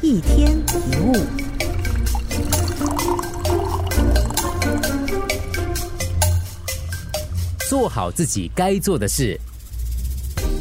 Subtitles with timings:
[0.00, 1.12] 一天一物。
[7.68, 9.38] 做好自己该做的事，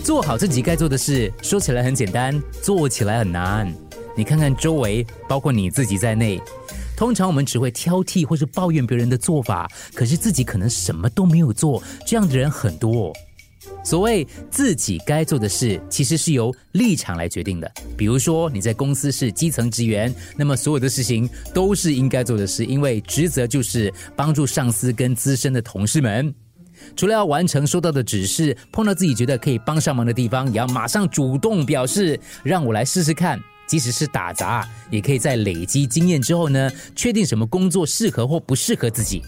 [0.04, 3.72] 做好自己该做的事，说起来很简单，做起来很难。
[4.16, 6.42] 你看看周围，包括你自己在内，
[6.96, 13.14] 通常我们只会挑剔或是抱怨别人的做法，可是自己可能什么都没有做，这样的人很多。
[13.84, 17.72] 所谓自己该做的事，其实是由立场来决定的。
[17.98, 26.34] 比如说你在公司是基层职员，那么所有的事情都是应该做的事，因为职责就是帮助上司跟资深的同事们。
[26.96, 33.40] 除了要完成收到的指示，碰到自己觉得可以帮上忙的地方，也要马上主动表示，让我来试试看。
[33.66, 39.22] 即使是打杂，也可以在累积经验之后呢，确定什么工作适合或不适合自己。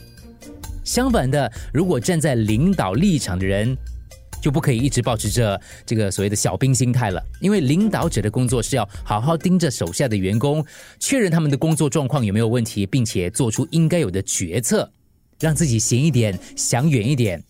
[0.86, 3.78] 相反的，如果站在领导立场的人，
[4.42, 10.66] 就不可以一直保持着这个所谓的小兵心态了，因为领导者的工作是要好好盯着手下的员工，
[11.00, 14.92] 确认他们的工作状况有没有问题，并且做出应该有的决策。
[15.40, 17.42] 让自己闲一点，想远一点，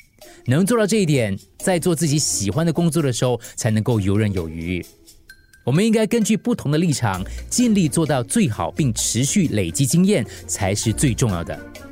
[0.45, 4.85] 能做到这一点，在做自己喜欢的工作的时候，才能够游刃有余。
[5.63, 11.88] 我们应该根据不同的立场，尽力做到最好，并持续累积经验，才是最重要的。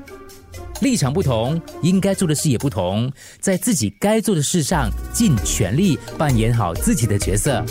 [0.82, 7.64] 立场不同，应该做的事也不同，在自己该做的事上，尽全力扮演好自己的角色。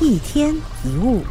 [0.00, 0.54] 一天
[0.84, 1.22] 一物。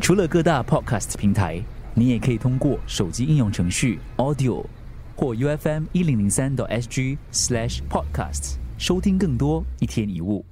[0.00, 1.60] 除了各大 podcast 平台，
[1.94, 4.64] 你也可以通过手机应用程序 Audio
[5.16, 10.44] 或 UFM 一零零三 SG slash podcasts 收听更多一天一物。